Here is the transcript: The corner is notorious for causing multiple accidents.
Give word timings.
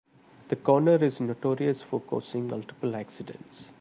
The 0.47 0.55
corner 0.55 0.95
is 1.05 1.19
notorious 1.21 1.83
for 1.83 1.99
causing 1.99 2.47
multiple 2.47 2.95
accidents. 2.95 3.65